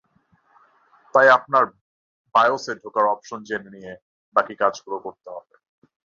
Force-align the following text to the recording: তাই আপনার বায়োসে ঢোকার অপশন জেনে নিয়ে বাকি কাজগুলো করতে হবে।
তাই 1.15 1.27
আপনার 1.37 1.63
বায়োসে 2.35 2.71
ঢোকার 2.81 3.05
অপশন 3.13 3.39
জেনে 3.49 3.69
নিয়ে 3.75 3.91
বাকি 4.35 4.53
কাজগুলো 4.61 4.97
করতে 5.05 5.27
হবে। 5.35 5.53